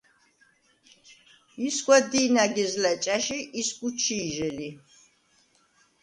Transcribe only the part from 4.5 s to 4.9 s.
ლი.